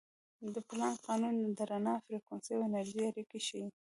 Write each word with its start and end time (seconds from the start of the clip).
د 0.53 0.55
پلانک 0.67 0.97
قانون 1.07 1.35
د 1.57 1.59
رڼا 1.71 1.95
فریکونسي 2.05 2.51
او 2.55 2.61
انرژي 2.67 3.01
اړیکې 3.09 3.39
ښيي. 3.47 3.67